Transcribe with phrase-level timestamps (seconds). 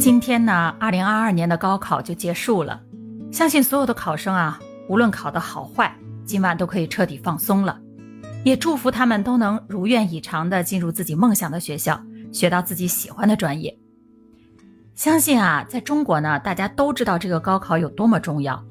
[0.00, 2.80] 今天呢，二零二二年的高考就结束了，
[3.30, 4.58] 相信所有的考生啊，
[4.88, 7.78] 无论考得好坏，今晚都可以彻底放松了。
[8.42, 12.00] 也祝福他们都能如愿以偿地进入自己梦想的学校，
[12.32, 13.78] 学到自己喜欢的专业。
[14.94, 18.64] 相信啊，在中国呢，大家都知道这个高考有多么重要。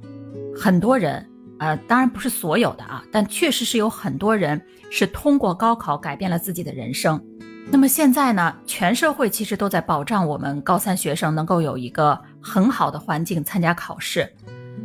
[0.59, 4.59] 很多人，呃，当然不是所有的啊，但确实是有很多人
[4.89, 7.23] 是通过高考改变了自己的人生。
[7.71, 14.27] 那么现在呢，全社会其实都在保障我们高三学生能够有一个很好的环境参加考试。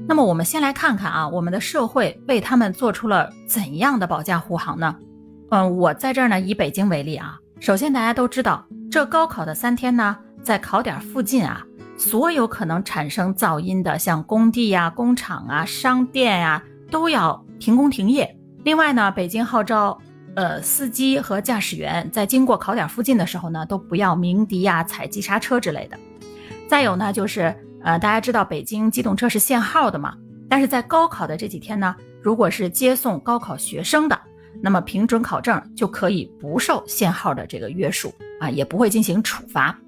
[0.07, 4.95] 那么我们先来看看啊，我们的社会为他们做出了怎样的保驾护航呢？
[5.51, 7.39] 嗯，我在这儿呢，以北京为例啊。
[7.59, 11.65] 首先，大家都知道，这高考的三天呢，在考点附近啊，
[11.97, 18.37] 所有可能产生噪音的，像工地呀、工厂啊、商店呀，都要停工停业。
[18.63, 19.99] 另外呢，北京号召，
[20.37, 25.99] 呃，司机和驾驶员在经过考点附近的时候呢，都不要鸣笛呀、踩急刹车之类的。
[26.69, 27.55] 再有呢，就是。
[27.87, 30.15] 呃，大家知道北京机动车是限号的嘛？
[30.49, 34.19] 但是在高考的这几天呢，如果是接送高考学生的，
[34.63, 39.79] 那么凭准考证就可以不受限号的这个约束啊，也不会进行处罚。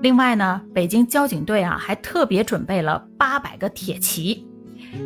[0.00, 4.44] 另外呢，北京交警队啊还特别准备了八百个铁骑，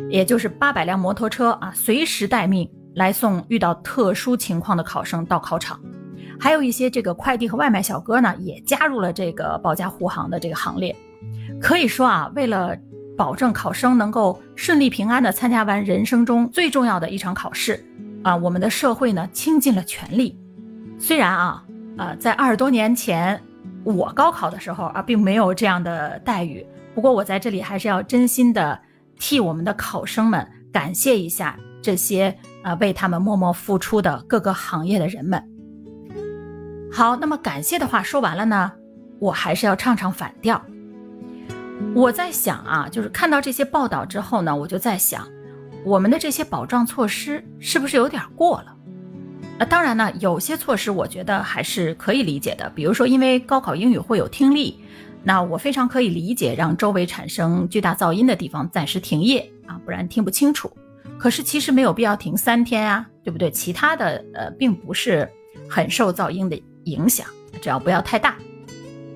[0.09, 5.79] 也就是八百辆摩托车啊，随时待命来送遇到特殊情况的考生到考场。
[6.39, 10.95] 还有一些这个快递和外卖小哥呢，也加入了这个保驾护航的这个行列。
[11.61, 12.75] 可以说啊，为了
[13.15, 17.83] 保证考生能够顺利平安地参加完人生中最重要的一场考试，
[18.23, 20.37] 啊，我们的社会呢倾尽了全力。
[20.99, 21.63] 虽然啊，
[21.97, 23.39] 啊，在二十多年前
[23.83, 26.65] 我高考的时候啊，并没有这样的待遇。
[26.93, 28.79] 不过我在这里还是要真心的
[29.19, 35.43] 替我们的考生们感谢一下这些啊为他们默默付出的各个行业的人们。
[36.91, 38.71] 好，那么感谢的话说完了呢，
[39.19, 40.61] 我还是要唱唱反调。
[41.93, 45.27] 我在想啊，就是看到这些报道之后呢，我就在想，
[45.83, 48.75] 我们的这些保障措施是不是有点过了？
[49.59, 54.79] 啊，当然呢，有些措施我觉得还是可以理解的，比如说因为高考英语会有听力，
[55.23, 60.71] 那我非常可以理解让周围产生巨大噪音的地方暂时停业啊，不然听不清楚。
[61.19, 63.49] 可是其实没有必要停三天啊，对不对？
[63.51, 65.27] 其他的呃，并不是
[65.69, 67.27] 很受噪音的影响，
[67.61, 68.35] 只要不要太大。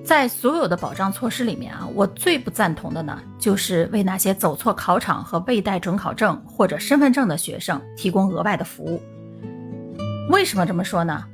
[0.04, 9.00] 在所有的保障措施里面啊，我最不赞同的呢，就是为那些走错考场和未带准考证或者身份证的学生提供额外的服务。
[10.28, 11.24] 为什么这么说呢？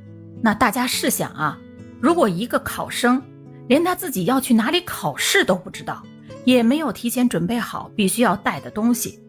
[0.41, 1.57] 那大家试想啊，
[1.99, 3.21] 如果一个考生
[3.67, 6.03] 连他自己要去哪里考试都不知道，
[6.45, 9.19] 也没有提前准备好必须要带的东西，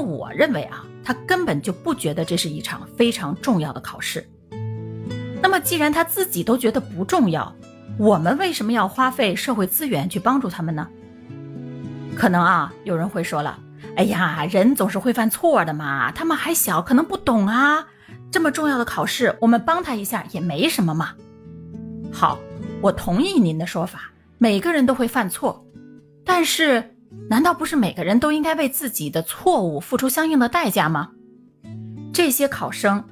[0.00, 4.28] 我认为啊，他根本就不觉得这是一场非常重要的考试。
[5.40, 7.54] 那么既然他自己都觉得不重要，
[7.98, 10.88] 我们为什么要花费社会资源去帮助他们呢？
[12.16, 13.58] 可能啊，有人会说了
[13.96, 17.86] ：“哎呀，人总是会犯错的嘛，他们还小，可能不懂啊。
[18.30, 21.12] 这么重要的考试，我们帮他一下也没什么嘛。”
[22.12, 22.38] 好，
[22.80, 25.64] 我同意您的说法，每个人都会犯错，
[26.24, 26.96] 但是
[27.28, 31.10] 难道不是每个人都应该为自己的错误付出相应的代价吗？
[32.12, 33.04] 这些考生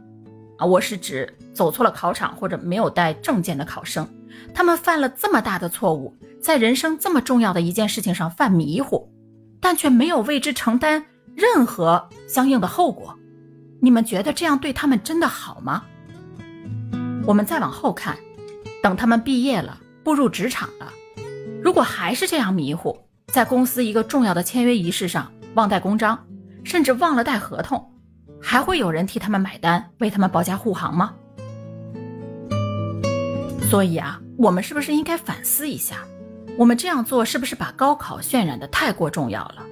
[0.58, 4.08] 啊，我是指走错了考场或者没有带证件的考生。
[4.54, 9.10] 他们犯了这么大的错误，在人生这么重要的一件事情上犯迷糊，
[9.60, 11.04] 但却没有为之承担
[11.34, 13.18] 任何相应的后果。
[13.80, 15.84] 你们觉得这样对他们真的好吗？
[17.26, 18.16] 我们再往后看，
[18.82, 20.92] 等他们毕业了，步入职场了，
[21.62, 22.98] 如果还是这样迷糊，
[23.32, 26.18] 在公司一个重要的签约仪式上忘带公章，
[26.64, 27.92] 甚至忘了带合同，
[28.40, 31.14] 还会有人替他们买单，为他们保驾护航吗？
[33.68, 34.20] 所以啊。
[34.38, 36.04] 我们是不是应该反思一下，
[36.58, 39.64] 我们这样做是不是把高考渲染的太过重要了，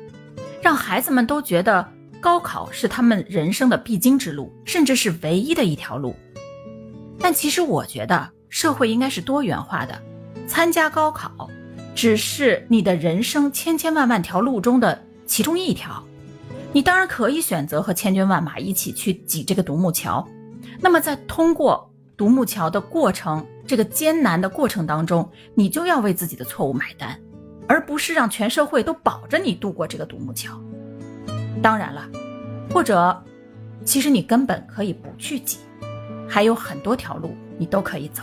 [0.62, 1.86] 让孩子们都觉得
[2.19, 6.16] 高考是他们人生的必经之路，甚至是唯一的一条路？
[7.19, 10.00] 但其实我觉得社会应该是多元化的，
[10.48, 11.50] 参加高考
[11.95, 16.03] 只是你的人生千千万万条路中的其中一条，
[16.73, 20.27] 你当然可以选择和千军万马一起去挤这个独木桥，
[20.81, 23.45] 那么在通过独木桥的过程。
[23.67, 27.19] 这个艰难的过程当中，你就要为自己的错误买单，
[27.67, 30.61] 而不是让全社会都保着你度过这个独木桥。
[31.63, 32.07] 当然了，
[32.75, 33.25] 或者，
[33.83, 35.61] 其实你根本可以不去挤，
[36.29, 38.23] 还有很多条路你都可以走。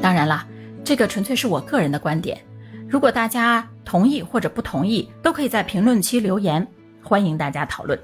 [0.00, 0.46] 当然了，
[0.84, 2.40] 这个纯粹是我个人的观点，
[2.88, 6.66] 如果大家同意或者不同意，都可以在评论区留言，
[7.02, 7.98] 欢迎大家讨论。